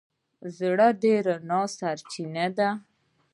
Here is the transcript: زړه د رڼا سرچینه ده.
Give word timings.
زړه 0.57 0.87
د 1.01 1.03
رڼا 1.25 1.61
سرچینه 1.77 2.45
ده. 2.57 2.69